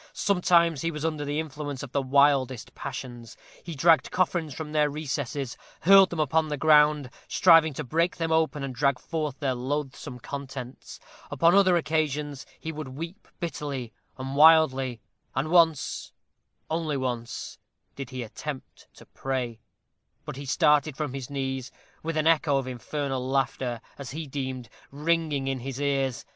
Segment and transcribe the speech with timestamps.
[0.13, 3.37] Sometimes he was under the influence of the wildest passions.
[3.63, 8.31] He dragged coffins from their recesses, hurled them upon the ground, striving to break them
[8.31, 10.99] open and drag forth their loathsome contents.
[11.29, 15.01] Upon other occasions he would weep bitterly and wildly;
[15.35, 16.11] and once
[16.67, 17.59] only once
[17.95, 19.59] did he attempt to pray;
[20.25, 21.71] but he started from his knees
[22.01, 26.25] with an echo of infernal laughter, as he deemed, ringing in his ears.